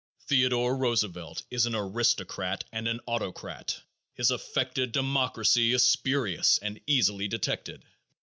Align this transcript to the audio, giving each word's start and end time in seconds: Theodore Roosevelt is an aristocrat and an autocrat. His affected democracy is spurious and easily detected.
Theodore 0.21 0.75
Roosevelt 0.75 1.43
is 1.51 1.67
an 1.67 1.75
aristocrat 1.75 2.63
and 2.71 2.87
an 2.87 3.01
autocrat. 3.05 3.79
His 4.15 4.31
affected 4.31 4.91
democracy 4.91 5.73
is 5.73 5.83
spurious 5.83 6.57
and 6.57 6.81
easily 6.87 7.27
detected. 7.27 7.83